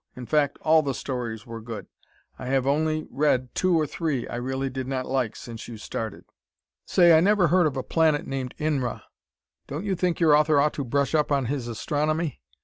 [0.15, 1.85] In fact all the stories were good.
[2.39, 6.25] I have only read two or three I really did not like since you started.
[6.87, 9.03] Say, I never heard of a planet named Inra.
[9.67, 12.41] Don't you think your author ought to brush up on his astronomy?